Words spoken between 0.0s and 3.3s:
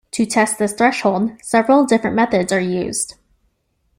To test this threshold, several different methods are used.